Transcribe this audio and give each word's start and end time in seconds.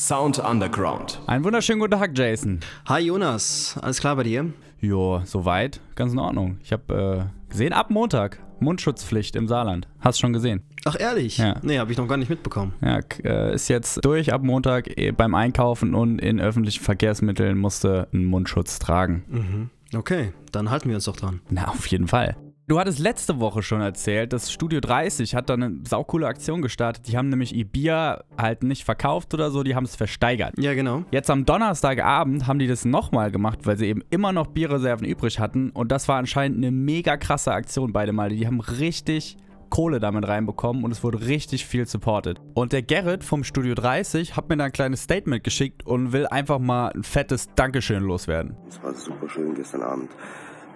Sound 0.00 0.38
Underground. 0.38 1.20
Einen 1.26 1.44
wunderschönen 1.44 1.78
guten 1.78 1.92
Tag, 1.92 2.16
Jason. 2.16 2.60
Hi 2.86 3.00
Jonas, 3.00 3.78
alles 3.82 4.00
klar 4.00 4.16
bei 4.16 4.22
dir? 4.22 4.50
Jo, 4.80 5.20
soweit, 5.26 5.78
ganz 5.94 6.14
in 6.14 6.18
Ordnung. 6.18 6.56
Ich 6.64 6.72
habe 6.72 7.28
äh, 7.28 7.50
gesehen, 7.50 7.74
ab 7.74 7.90
Montag 7.90 8.38
Mundschutzpflicht 8.60 9.36
im 9.36 9.46
Saarland. 9.46 9.88
Hast 10.00 10.18
schon 10.18 10.32
gesehen? 10.32 10.62
Ach 10.86 10.96
ehrlich? 10.98 11.36
Ja. 11.36 11.56
Nee, 11.60 11.78
habe 11.78 11.92
ich 11.92 11.98
noch 11.98 12.08
gar 12.08 12.16
nicht 12.16 12.30
mitbekommen. 12.30 12.72
Ja, 12.80 13.00
äh, 13.22 13.54
ist 13.54 13.68
jetzt 13.68 14.02
durch 14.02 14.32
ab 14.32 14.42
Montag 14.42 14.88
eh, 14.96 15.12
beim 15.12 15.34
Einkaufen 15.34 15.94
und 15.94 16.18
in 16.18 16.40
öffentlichen 16.40 16.82
Verkehrsmitteln 16.82 17.58
musste 17.58 18.08
einen 18.14 18.24
Mundschutz 18.24 18.78
tragen. 18.78 19.24
Mhm. 19.28 19.98
Okay, 19.98 20.32
dann 20.50 20.70
halten 20.70 20.88
wir 20.88 20.94
uns 20.94 21.04
doch 21.04 21.16
dran. 21.16 21.42
Na, 21.50 21.68
auf 21.68 21.84
jeden 21.88 22.08
Fall. 22.08 22.36
Du 22.70 22.78
hattest 22.78 23.00
letzte 23.00 23.40
Woche 23.40 23.64
schon 23.64 23.80
erzählt, 23.80 24.32
das 24.32 24.52
Studio 24.52 24.78
30 24.78 25.34
hat 25.34 25.50
da 25.50 25.54
eine 25.54 25.80
saukoole 25.88 26.28
Aktion 26.28 26.62
gestartet. 26.62 27.08
Die 27.08 27.16
haben 27.16 27.28
nämlich 27.28 27.52
ihr 27.52 27.64
Bier 27.64 28.22
halt 28.38 28.62
nicht 28.62 28.84
verkauft 28.84 29.34
oder 29.34 29.50
so, 29.50 29.64
die 29.64 29.74
haben 29.74 29.82
es 29.82 29.96
versteigert. 29.96 30.54
Ja, 30.56 30.72
genau. 30.74 31.02
Jetzt 31.10 31.30
am 31.30 31.44
Donnerstagabend 31.44 32.46
haben 32.46 32.60
die 32.60 32.68
das 32.68 32.84
nochmal 32.84 33.32
gemacht, 33.32 33.66
weil 33.66 33.76
sie 33.76 33.86
eben 33.86 34.04
immer 34.10 34.30
noch 34.30 34.46
Bierreserven 34.46 35.04
übrig 35.04 35.40
hatten. 35.40 35.70
Und 35.70 35.90
das 35.90 36.06
war 36.06 36.18
anscheinend 36.18 36.58
eine 36.58 36.70
mega 36.70 37.16
krasse 37.16 37.50
Aktion 37.50 37.92
beide 37.92 38.12
Male. 38.12 38.36
Die 38.36 38.46
haben 38.46 38.60
richtig 38.60 39.36
Kohle 39.68 39.98
damit 39.98 40.28
reinbekommen 40.28 40.84
und 40.84 40.92
es 40.92 41.02
wurde 41.02 41.26
richtig 41.26 41.66
viel 41.66 41.88
supported. 41.88 42.40
Und 42.54 42.72
der 42.72 42.82
Gerrit 42.82 43.24
vom 43.24 43.42
Studio 43.42 43.74
30 43.74 44.36
hat 44.36 44.48
mir 44.48 44.56
da 44.56 44.66
ein 44.66 44.72
kleines 44.72 45.02
Statement 45.02 45.42
geschickt 45.42 45.84
und 45.84 46.12
will 46.12 46.28
einfach 46.28 46.60
mal 46.60 46.92
ein 46.92 47.02
fettes 47.02 47.48
Dankeschön 47.56 48.04
loswerden. 48.04 48.56
Es 48.68 48.80
war 48.80 48.94
super 48.94 49.28
schön 49.28 49.56
gestern 49.56 49.82
Abend. 49.82 50.10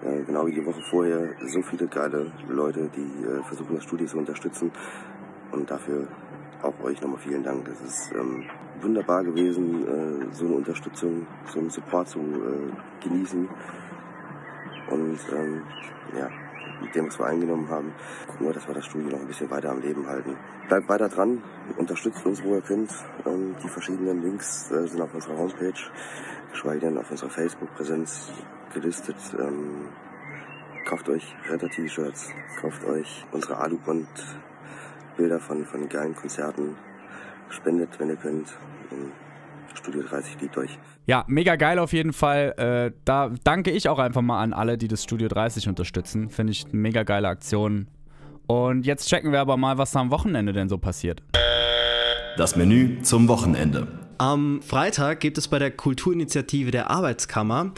Äh, 0.05 0.23
genau 0.23 0.45
wie 0.45 0.51
die 0.51 0.65
Woche 0.65 0.81
vorher. 0.81 1.33
So 1.47 1.61
viele 1.63 1.87
geile 1.87 2.31
Leute, 2.47 2.89
die 2.95 3.25
äh, 3.25 3.41
versuchen, 3.43 3.75
das 3.75 3.83
Studio 3.83 4.05
zu 4.05 4.17
unterstützen. 4.19 4.71
Und 5.51 5.71
dafür 5.71 6.07
auch 6.61 6.79
euch 6.83 7.01
nochmal 7.01 7.19
vielen 7.19 7.43
Dank. 7.43 7.67
Es 7.67 7.81
ist 7.81 8.11
ähm, 8.13 8.43
wunderbar 8.81 9.23
gewesen, 9.23 9.87
äh, 9.87 10.33
so 10.33 10.45
eine 10.45 10.55
Unterstützung, 10.55 11.25
so 11.47 11.59
einen 11.59 11.69
Support 11.71 12.09
zu 12.09 12.19
äh, 12.19 13.03
genießen. 13.07 13.49
Und 14.91 15.19
ähm, 15.33 15.61
ja, 16.17 16.29
mit 16.81 16.95
dem, 16.95 17.07
was 17.07 17.19
wir 17.19 17.25
eingenommen 17.25 17.69
haben, 17.69 17.93
gucken 18.27 18.47
wir, 18.47 18.53
dass 18.53 18.67
wir 18.67 18.73
das 18.73 18.85
Studio 18.85 19.09
noch 19.09 19.19
ein 19.19 19.27
bisschen 19.27 19.49
weiter 19.49 19.69
am 19.69 19.81
Leben 19.81 20.07
halten. 20.07 20.37
Bleibt 20.67 20.89
weiter 20.89 21.09
dran, 21.09 21.41
unterstützt 21.77 22.25
uns, 22.25 22.43
wo 22.43 22.55
ihr 22.55 22.61
könnt. 22.61 22.91
Ähm, 23.25 23.55
die 23.63 23.69
verschiedenen 23.69 24.21
Links 24.21 24.71
äh, 24.71 24.87
sind 24.87 25.01
auf 25.01 25.13
unserer 25.13 25.37
Homepage, 25.37 25.73
geschweige 26.51 26.79
denn 26.81 26.97
auf 26.97 27.09
unserer 27.09 27.29
Facebook-Präsenz 27.29 28.31
gelistet. 28.73 29.17
Ähm, 29.39 29.89
kauft 30.85 31.09
euch 31.09 31.35
Retter-T-Shirts, 31.49 32.29
kauft 32.61 32.83
euch 32.85 33.25
unsere 33.31 33.57
Alu-Band-Bilder 33.57 35.39
von, 35.39 35.65
von 35.65 35.89
geilen 35.89 36.15
Konzerten, 36.15 36.75
spendet, 37.49 37.99
wenn 37.99 38.09
ihr 38.09 38.17
könnt. 38.17 38.57
Ähm, 38.91 39.11
Studio 39.85 40.01
30 40.01 40.41
liebt 40.41 40.57
euch. 40.57 40.79
Ja, 41.05 41.23
mega 41.27 41.55
geil 41.55 41.77
auf 41.77 41.93
jeden 41.93 42.11
Fall. 42.11 42.55
Äh, 42.57 42.97
da 43.05 43.31
danke 43.43 43.69
ich 43.69 43.87
auch 43.87 43.99
einfach 43.99 44.23
mal 44.23 44.41
an 44.41 44.51
alle, 44.51 44.79
die 44.79 44.87
das 44.87 45.03
Studio 45.03 45.27
30 45.27 45.67
unterstützen. 45.67 46.29
Finde 46.31 46.51
ich 46.53 46.65
eine 46.65 46.73
mega 46.73 47.03
geile 47.03 47.27
Aktion. 47.27 47.87
Und 48.47 48.87
jetzt 48.87 49.07
checken 49.07 49.31
wir 49.31 49.39
aber 49.39 49.57
mal, 49.57 49.77
was 49.77 49.91
da 49.91 49.99
am 49.99 50.09
Wochenende 50.09 50.53
denn 50.53 50.69
so 50.69 50.79
passiert. 50.79 51.21
Das 52.35 52.55
Menü 52.55 53.01
zum 53.03 53.27
Wochenende. 53.27 53.87
Am 54.17 54.61
Freitag 54.63 55.19
gibt 55.19 55.37
es 55.37 55.47
bei 55.47 55.59
der 55.59 55.71
Kulturinitiative 55.71 56.71
der 56.71 56.89
Arbeitskammer 56.89 57.73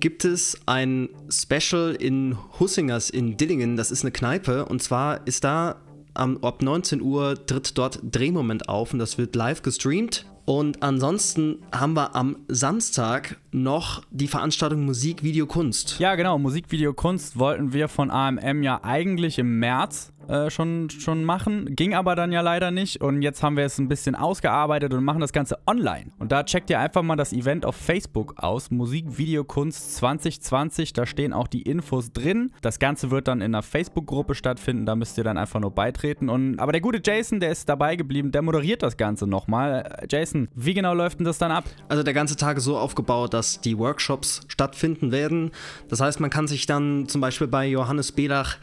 gibt 0.00 0.24
es 0.24 0.60
ein 0.66 1.08
Special 1.30 1.94
in 1.98 2.36
Hussingers 2.58 3.08
in 3.08 3.36
Dillingen. 3.36 3.76
Das 3.76 3.90
ist 3.90 4.02
eine 4.02 4.10
Kneipe 4.10 4.66
und 4.66 4.82
zwar 4.82 5.26
ist 5.26 5.44
da 5.44 5.76
am, 6.14 6.36
ab 6.42 6.62
19 6.62 7.00
Uhr 7.00 7.46
tritt 7.46 7.78
dort 7.78 8.00
Drehmoment 8.02 8.68
auf 8.68 8.92
und 8.92 8.98
das 8.98 9.18
wird 9.18 9.34
live 9.36 9.62
gestreamt. 9.62 10.26
Und 10.46 10.82
ansonsten 10.82 11.60
haben 11.72 11.94
wir 11.94 12.14
am 12.14 12.36
Samstag 12.48 13.36
noch 13.50 14.02
die 14.10 14.28
Veranstaltung 14.28 14.84
Musik, 14.84 15.22
Video, 15.22 15.46
Kunst. 15.46 15.98
Ja, 15.98 16.16
genau. 16.16 16.38
Musikvideo 16.38 16.92
Kunst 16.92 17.38
wollten 17.38 17.72
wir 17.72 17.88
von 17.88 18.10
AMM 18.10 18.62
ja 18.62 18.80
eigentlich 18.82 19.38
im 19.38 19.58
März 19.58 20.12
äh, 20.28 20.50
schon, 20.50 20.90
schon 20.90 21.24
machen. 21.24 21.74
Ging 21.76 21.94
aber 21.94 22.14
dann 22.14 22.32
ja 22.32 22.40
leider 22.40 22.70
nicht. 22.70 23.00
Und 23.00 23.22
jetzt 23.22 23.42
haben 23.42 23.56
wir 23.56 23.64
es 23.64 23.78
ein 23.78 23.88
bisschen 23.88 24.14
ausgearbeitet 24.14 24.92
und 24.94 25.04
machen 25.04 25.20
das 25.20 25.32
Ganze 25.32 25.58
online. 25.66 26.10
Und 26.18 26.32
da 26.32 26.44
checkt 26.44 26.70
ihr 26.70 26.78
einfach 26.78 27.02
mal 27.02 27.16
das 27.16 27.32
Event 27.32 27.66
auf 27.66 27.76
Facebook 27.76 28.34
aus. 28.38 28.70
Musikvideo 28.70 29.44
Kunst 29.44 29.96
2020. 29.96 30.92
Da 30.92 31.06
stehen 31.06 31.32
auch 31.32 31.48
die 31.48 31.62
Infos 31.62 32.12
drin. 32.12 32.52
Das 32.62 32.78
Ganze 32.78 33.10
wird 33.10 33.28
dann 33.28 33.40
in 33.40 33.54
einer 33.54 33.62
Facebook-Gruppe 33.62 34.34
stattfinden. 34.34 34.86
Da 34.86 34.96
müsst 34.96 35.18
ihr 35.18 35.24
dann 35.24 35.38
einfach 35.38 35.60
nur 35.60 35.70
beitreten. 35.70 36.28
Und, 36.28 36.58
aber 36.58 36.72
der 36.72 36.80
gute 36.80 37.00
Jason, 37.04 37.40
der 37.40 37.50
ist 37.50 37.68
dabei 37.68 37.96
geblieben. 37.96 38.32
Der 38.32 38.42
moderiert 38.42 38.82
das 38.82 38.96
Ganze 38.96 39.26
nochmal. 39.26 39.98
Äh, 40.00 40.06
Jason, 40.10 40.48
wie 40.54 40.74
genau 40.74 40.94
läuft 40.94 41.18
denn 41.18 41.26
das 41.26 41.38
dann 41.38 41.50
ab? 41.50 41.64
Also 41.88 42.02
der 42.02 42.14
ganze 42.14 42.36
Tag 42.36 42.56
ist 42.56 42.64
so 42.64 42.78
aufgebaut, 42.78 43.34
dass 43.34 43.60
die 43.60 43.78
Workshops 43.78 44.42
stattfinden 44.48 45.12
werden. 45.12 45.50
Das 45.88 46.00
heißt, 46.00 46.20
man 46.20 46.30
kann 46.30 46.46
sich 46.46 46.66
dann 46.66 47.08
zum 47.08 47.20
Beispiel 47.20 47.46
bei 47.46 47.66
Johannes 47.66 48.12
Belach 48.12 48.58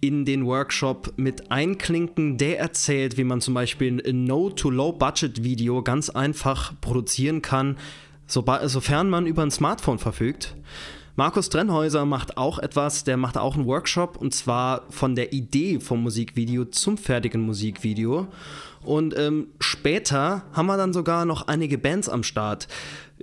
in 0.00 0.24
den 0.24 0.46
Workshop 0.46 1.14
mit 1.16 1.50
einklinken, 1.50 2.38
der 2.38 2.58
erzählt, 2.58 3.16
wie 3.16 3.24
man 3.24 3.40
zum 3.40 3.54
Beispiel 3.54 4.02
ein 4.06 4.24
No-to-Low-Budget-Video 4.24 5.82
ganz 5.82 6.10
einfach 6.10 6.72
produzieren 6.80 7.42
kann, 7.42 7.76
sofern 8.26 9.10
man 9.10 9.26
über 9.26 9.42
ein 9.42 9.50
Smartphone 9.50 9.98
verfügt. 9.98 10.54
Markus 11.16 11.48
Trennhäuser 11.48 12.04
macht 12.04 12.36
auch 12.36 12.60
etwas, 12.60 13.02
der 13.02 13.16
macht 13.16 13.36
auch 13.38 13.56
einen 13.56 13.66
Workshop 13.66 14.16
und 14.18 14.32
zwar 14.34 14.84
von 14.90 15.16
der 15.16 15.32
Idee 15.32 15.80
vom 15.80 16.04
Musikvideo 16.04 16.66
zum 16.66 16.96
fertigen 16.96 17.40
Musikvideo. 17.40 18.28
Und 18.84 19.18
ähm, 19.18 19.48
später 19.58 20.44
haben 20.52 20.66
wir 20.66 20.76
dann 20.76 20.92
sogar 20.92 21.24
noch 21.24 21.48
einige 21.48 21.76
Bands 21.76 22.08
am 22.08 22.22
Start. 22.22 22.68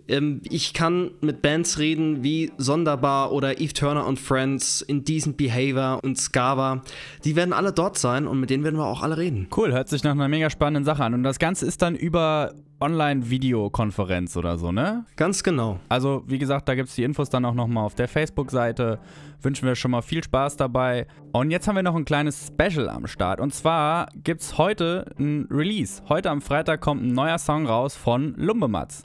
Ähm, 0.07 0.41
ich 0.49 0.73
kann 0.73 1.11
mit 1.21 1.41
Bands 1.41 1.79
reden 1.79 2.23
wie 2.23 2.51
Sonderbar 2.57 3.31
oder 3.31 3.59
Eve 3.59 3.73
Turner 3.73 4.05
und 4.05 4.19
Friends, 4.19 4.81
Indecent 4.81 5.37
Behavior 5.37 5.99
und 6.03 6.17
Scava. 6.17 6.81
Die 7.23 7.35
werden 7.35 7.53
alle 7.53 7.71
dort 7.71 7.97
sein 7.97 8.27
und 8.27 8.39
mit 8.39 8.49
denen 8.49 8.63
werden 8.63 8.77
wir 8.77 8.85
auch 8.85 9.01
alle 9.01 9.17
reden. 9.17 9.47
Cool, 9.55 9.73
hört 9.73 9.89
sich 9.89 10.03
nach 10.03 10.11
einer 10.11 10.27
mega 10.27 10.49
spannenden 10.49 10.85
Sache 10.85 11.03
an. 11.03 11.13
Und 11.13 11.23
das 11.23 11.39
Ganze 11.39 11.65
ist 11.65 11.81
dann 11.81 11.95
über 11.95 12.53
Online-Videokonferenz 12.81 14.35
oder 14.35 14.57
so, 14.57 14.71
ne? 14.71 15.05
Ganz 15.15 15.43
genau. 15.43 15.79
Also, 15.87 16.23
wie 16.27 16.37
gesagt, 16.37 16.67
da 16.67 16.75
gibt 16.75 16.89
es 16.89 16.95
die 16.95 17.03
Infos 17.03 17.29
dann 17.29 17.45
auch 17.45 17.53
nochmal 17.53 17.85
auf 17.85 17.95
der 17.95 18.07
Facebook-Seite. 18.07 18.99
Wünschen 19.41 19.67
wir 19.67 19.75
schon 19.75 19.91
mal 19.91 20.01
viel 20.01 20.23
Spaß 20.23 20.57
dabei. 20.57 21.07
Und 21.31 21.51
jetzt 21.51 21.67
haben 21.67 21.75
wir 21.75 21.83
noch 21.83 21.95
ein 21.95 22.05
kleines 22.05 22.47
Special 22.47 22.89
am 22.89 23.07
Start. 23.07 23.39
Und 23.39 23.53
zwar 23.53 24.09
gibt 24.23 24.41
es 24.41 24.57
heute 24.57 25.05
ein 25.17 25.47
Release. 25.49 26.03
Heute 26.09 26.29
am 26.29 26.41
Freitag 26.41 26.81
kommt 26.81 27.03
ein 27.03 27.13
neuer 27.13 27.39
Song 27.39 27.65
raus 27.65 27.95
von 27.95 28.35
Lumbematz. 28.37 29.01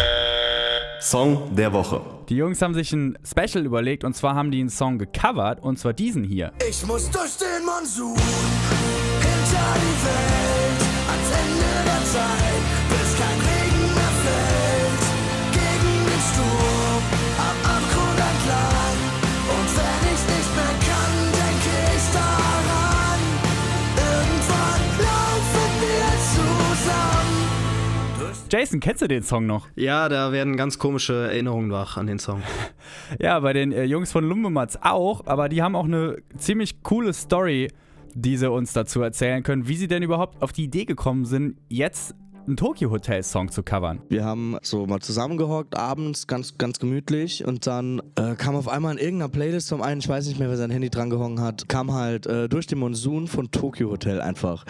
Song 1.00 1.54
der 1.56 1.72
Woche. 1.72 2.02
Die 2.28 2.36
Jungs 2.36 2.60
haben 2.60 2.74
sich 2.74 2.92
ein 2.92 3.18
Special 3.24 3.64
überlegt 3.64 4.04
und 4.04 4.14
zwar 4.14 4.34
haben 4.34 4.50
die 4.50 4.60
einen 4.60 4.68
Song 4.68 4.98
gecovert 4.98 5.62
und 5.62 5.78
zwar 5.78 5.94
diesen 5.94 6.24
hier. 6.24 6.52
Ich 6.68 6.86
muss 6.86 7.10
durch 7.10 7.38
den 7.38 7.64
Monsun, 7.64 8.16
Jason, 28.50 28.80
kennst 28.80 29.00
du 29.00 29.06
den 29.06 29.22
Song 29.22 29.46
noch? 29.46 29.68
Ja, 29.76 30.08
da 30.08 30.32
werden 30.32 30.56
ganz 30.56 30.78
komische 30.78 31.28
Erinnerungen 31.28 31.70
wach 31.70 31.96
an 31.96 32.06
den 32.06 32.18
Song. 32.18 32.42
Ja, 33.20 33.38
bei 33.40 33.52
den 33.52 33.70
äh, 33.72 33.84
Jungs 33.84 34.10
von 34.10 34.24
Lumbematz 34.24 34.78
auch, 34.80 35.26
aber 35.26 35.48
die 35.48 35.62
haben 35.62 35.76
auch 35.76 35.84
eine 35.84 36.16
ziemlich 36.36 36.82
coole 36.82 37.12
Story, 37.12 37.68
die 38.14 38.36
sie 38.36 38.50
uns 38.50 38.72
dazu 38.72 39.02
erzählen 39.02 39.42
können, 39.42 39.68
wie 39.68 39.76
sie 39.76 39.86
denn 39.86 40.02
überhaupt 40.02 40.42
auf 40.42 40.52
die 40.52 40.64
Idee 40.64 40.84
gekommen 40.84 41.24
sind, 41.24 41.56
jetzt 41.68 42.14
einen 42.46 42.56
Tokyo 42.56 42.90
Hotel 42.90 43.22
Song 43.22 43.50
zu 43.50 43.62
covern. 43.62 44.00
Wir 44.08 44.24
haben 44.24 44.56
so 44.62 44.86
mal 44.86 45.00
zusammengehockt, 45.00 45.76
abends, 45.76 46.26
ganz, 46.26 46.56
ganz 46.58 46.78
gemütlich 46.78 47.44
und 47.44 47.66
dann 47.66 48.00
äh, 48.16 48.34
kam 48.34 48.56
auf 48.56 48.68
einmal 48.68 48.92
in 48.92 48.98
irgendeiner 48.98 49.28
Playlist 49.28 49.68
vom 49.68 49.82
einen, 49.82 50.00
ich 50.00 50.08
weiß 50.08 50.26
nicht 50.26 50.38
mehr, 50.38 50.48
wer 50.48 50.56
sein 50.56 50.70
Handy 50.70 50.90
dran 50.90 51.10
gehangen 51.10 51.40
hat, 51.40 51.68
kam 51.68 51.92
halt 51.92 52.26
äh, 52.26 52.48
durch 52.48 52.66
den 52.66 52.78
Monsun 52.78 53.26
von 53.26 53.50
Tokyo 53.50 53.90
Hotel 53.90 54.20
einfach. 54.20 54.64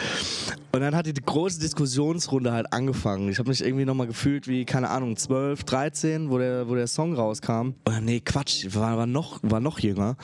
Und 0.72 0.80
dann 0.80 0.94
hat 0.94 1.06
die 1.06 1.14
große 1.14 1.58
Diskussionsrunde 1.58 2.52
halt 2.52 2.72
angefangen. 2.72 3.28
Ich 3.28 3.38
habe 3.40 3.48
mich 3.48 3.64
irgendwie 3.64 3.84
nochmal 3.84 4.06
gefühlt 4.06 4.46
wie, 4.46 4.64
keine 4.64 4.88
Ahnung, 4.88 5.16
12, 5.16 5.64
13, 5.64 6.30
wo 6.30 6.38
der, 6.38 6.68
wo 6.68 6.76
der 6.76 6.86
Song 6.86 7.14
rauskam. 7.14 7.74
Oder 7.86 8.00
nee, 8.00 8.20
Quatsch, 8.20 8.68
war, 8.72 8.96
war, 8.96 9.06
noch, 9.06 9.40
war 9.42 9.58
noch 9.58 9.80
jünger. 9.80 10.16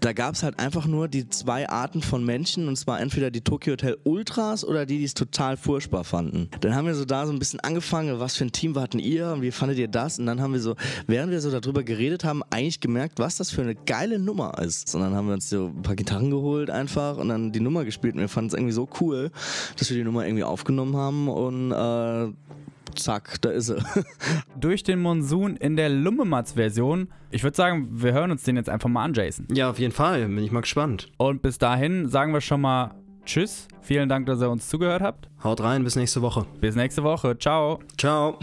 Da 0.00 0.12
gab 0.12 0.34
es 0.34 0.42
halt 0.42 0.58
einfach 0.58 0.86
nur 0.86 1.08
die 1.08 1.28
zwei 1.30 1.70
Arten 1.70 2.02
von 2.02 2.22
Menschen 2.22 2.68
und 2.68 2.76
zwar 2.76 3.00
entweder 3.00 3.30
die 3.30 3.40
Tokyo 3.40 3.72
Hotel 3.72 3.96
Ultras 4.04 4.64
oder 4.64 4.84
die, 4.84 4.98
die 4.98 5.04
es 5.04 5.14
total 5.14 5.56
furchtbar 5.56 6.04
fanden. 6.04 6.50
Dann 6.60 6.74
haben 6.74 6.86
wir 6.86 6.93
so 6.94 7.04
da 7.04 7.26
so 7.26 7.32
ein 7.32 7.38
bisschen 7.38 7.60
angefangen, 7.60 8.20
was 8.20 8.36
für 8.36 8.44
ein 8.44 8.52
Team 8.52 8.74
warten 8.74 8.98
ihr 8.98 9.32
und 9.32 9.42
wie 9.42 9.50
fandet 9.50 9.78
ihr 9.78 9.88
das? 9.88 10.18
Und 10.18 10.26
dann 10.26 10.40
haben 10.40 10.52
wir 10.52 10.60
so, 10.60 10.76
während 11.06 11.32
wir 11.32 11.40
so 11.40 11.50
darüber 11.50 11.82
geredet 11.82 12.24
haben, 12.24 12.42
eigentlich 12.50 12.80
gemerkt, 12.80 13.18
was 13.18 13.36
das 13.36 13.50
für 13.50 13.62
eine 13.62 13.74
geile 13.74 14.18
Nummer 14.18 14.58
ist. 14.58 14.94
Und 14.94 15.02
dann 15.02 15.14
haben 15.14 15.26
wir 15.26 15.34
uns 15.34 15.48
so 15.48 15.66
ein 15.66 15.82
paar 15.82 15.96
Gitarren 15.96 16.30
geholt 16.30 16.70
einfach 16.70 17.16
und 17.16 17.28
dann 17.28 17.52
die 17.52 17.60
Nummer 17.60 17.84
gespielt 17.84 18.14
und 18.14 18.20
wir 18.20 18.28
fanden 18.28 18.48
es 18.48 18.54
irgendwie 18.54 18.72
so 18.72 18.88
cool, 19.00 19.30
dass 19.78 19.90
wir 19.90 19.96
die 19.96 20.04
Nummer 20.04 20.26
irgendwie 20.26 20.44
aufgenommen 20.44 20.96
haben 20.96 21.28
und 21.28 21.72
äh, 21.72 22.32
zack, 22.94 23.40
da 23.42 23.50
ist 23.50 23.70
er. 23.70 23.84
Durch 24.60 24.82
den 24.82 25.00
Monsun 25.00 25.56
in 25.56 25.76
der 25.76 25.88
Lummematz-Version. 25.88 27.08
Ich 27.30 27.42
würde 27.42 27.56
sagen, 27.56 27.88
wir 27.90 28.12
hören 28.12 28.30
uns 28.30 28.44
den 28.44 28.56
jetzt 28.56 28.68
einfach 28.68 28.88
mal 28.88 29.04
an, 29.04 29.14
Jason. 29.14 29.46
Ja, 29.52 29.70
auf 29.70 29.78
jeden 29.78 29.92
Fall. 29.92 30.26
Bin 30.26 30.38
ich 30.38 30.52
mal 30.52 30.60
gespannt. 30.60 31.08
Und 31.16 31.42
bis 31.42 31.58
dahin 31.58 32.08
sagen 32.08 32.32
wir 32.32 32.40
schon 32.40 32.60
mal 32.60 32.94
Tschüss. 33.24 33.68
Vielen 33.80 34.08
Dank, 34.08 34.26
dass 34.26 34.40
ihr 34.40 34.50
uns 34.50 34.68
zugehört 34.68 35.02
habt. 35.02 35.28
Haut 35.42 35.60
rein, 35.60 35.84
bis 35.84 35.96
nächste 35.96 36.22
Woche. 36.22 36.46
Bis 36.60 36.74
nächste 36.74 37.02
Woche. 37.02 37.36
Ciao. 37.38 37.80
Ciao. 37.98 38.38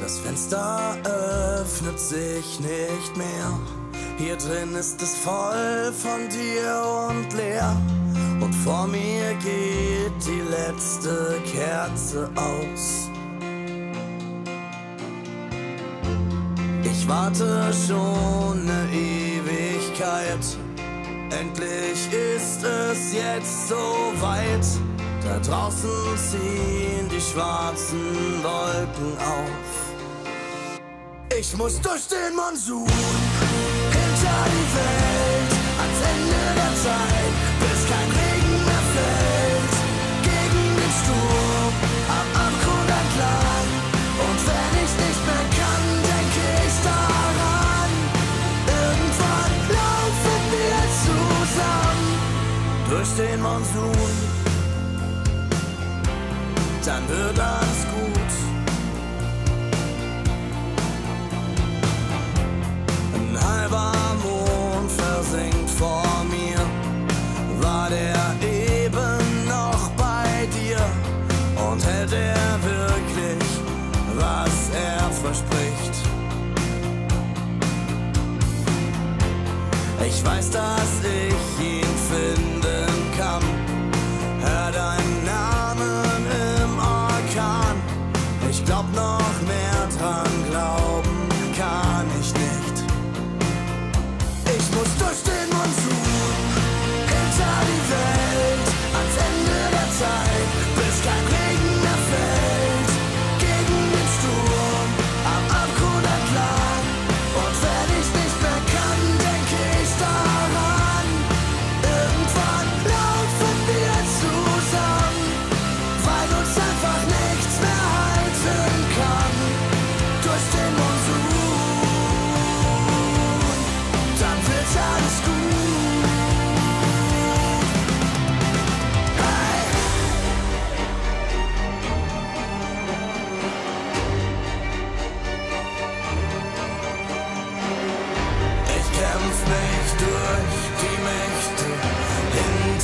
Das 0.00 0.20
Fenster 0.20 0.96
öffnet 1.04 2.00
sich 2.00 2.60
nicht 2.60 3.16
mehr. 3.16 3.58
Hier 4.18 4.36
drin 4.36 4.74
ist 4.74 5.00
es 5.00 5.16
voll 5.18 5.92
von 5.92 6.28
dir 6.28 7.08
und 7.08 7.32
leer. 7.34 7.76
Und 8.40 8.52
vor 8.52 8.86
mir 8.86 9.34
geht 9.34 10.26
die 10.26 10.40
letzte 10.50 11.40
Kerze 11.44 12.30
aus. 12.34 13.07
Warte 17.08 17.72
schon 17.86 18.68
eine 18.68 18.88
Ewigkeit. 18.92 20.44
Endlich 21.30 22.12
ist 22.12 22.62
es 22.62 23.12
jetzt 23.12 23.68
so 23.68 24.12
weit. 24.20 24.66
Da 25.24 25.38
draußen 25.40 26.16
ziehen 26.16 27.08
die 27.10 27.20
schwarzen 27.20 28.42
Wolken 28.42 29.16
auf. 29.18 29.78
Ich 31.38 31.56
muss 31.56 31.80
durch 31.80 32.06
den 32.08 32.34
Monsun, 32.36 32.86
hinter 33.96 34.40
die 34.54 34.68
Welt, 34.76 35.52
ans 35.82 36.00
Ende 36.12 36.42
der 36.56 36.74
Zeit, 36.82 37.27
den 53.18 53.42
Monsun. 53.42 53.92
Dann 56.84 57.08
wird 57.08 57.38
alles 57.40 57.86
gut. 57.90 57.97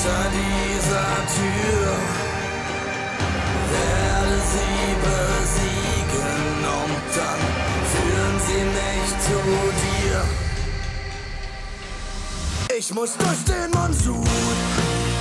hinter 0.05 0.29
dieser 0.31 1.09
Tür 1.35 1.89
werde 3.73 4.37
sie 4.53 4.87
besiegen 5.05 6.29
und 6.61 7.03
dann 7.17 7.41
führen 7.93 8.37
sie 8.47 8.63
mich 8.77 9.09
zu 9.25 9.39
dir. 9.83 10.21
Ich 12.77 12.89
muss 12.93 13.13
durch 13.17 13.45
den 13.45 13.71
Monsun 13.71 14.27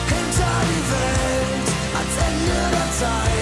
hinter 0.07 0.55
die 0.69 0.83
Welt 0.91 1.67
ans 1.95 2.15
Ende 2.27 2.57
der 2.71 2.89
Zeit. 2.99 3.32